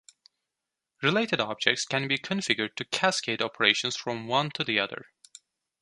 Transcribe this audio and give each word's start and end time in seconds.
Related 1.03 1.39
objects 1.39 1.85
can 1.85 2.07
be 2.07 2.17
configured 2.17 2.73
to 2.77 2.85
"cascade" 2.85 3.39
operations 3.39 3.95
from 3.95 4.25
one 4.25 4.49
to 4.55 4.63
the 4.63 4.79
other. 4.79 5.05